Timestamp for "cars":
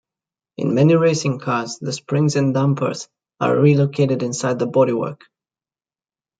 1.37-1.77